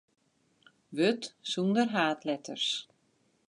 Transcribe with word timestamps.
Wurd 0.95 1.23
sonder 1.51 1.85
haadletters. 1.93 2.67